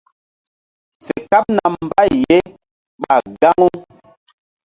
[1.03, 2.37] Fe kaɓna mbay ye
[3.03, 3.67] ra ɓah gaŋu.